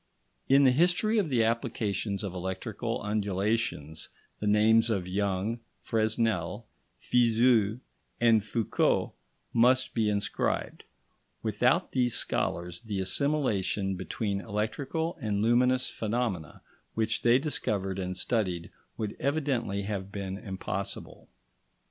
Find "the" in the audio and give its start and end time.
0.63-0.71, 1.29-1.43, 4.39-4.47, 12.81-12.99